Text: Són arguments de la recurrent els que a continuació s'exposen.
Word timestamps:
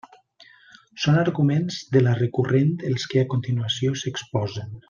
Són 1.03 1.19
arguments 1.23 1.77
de 1.97 2.03
la 2.07 2.15
recurrent 2.21 2.75
els 2.91 3.09
que 3.13 3.25
a 3.25 3.29
continuació 3.35 3.97
s'exposen. 4.05 4.79